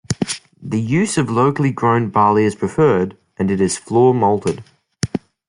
The 0.63 0.81
use 0.81 1.19
of 1.19 1.29
locally 1.29 1.69
grown 1.69 2.09
barley 2.09 2.43
is 2.45 2.55
preferred, 2.55 3.15
and 3.37 3.51
it 3.51 3.61
is 3.61 3.77
floor-malted. 3.77 4.63